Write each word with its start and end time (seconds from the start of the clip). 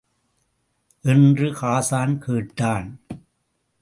என்று 1.05 1.51
ஹாஸான் 1.51 2.17
கேட்டான். 2.17 3.01